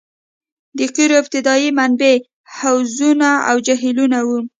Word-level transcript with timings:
د 0.77 0.79
قیرو 0.95 1.15
ابتدايي 1.21 1.69
منبع 1.79 2.13
حوضونه 2.57 3.29
او 3.49 3.55
جهیلونه 3.67 4.19
وو 4.27 4.39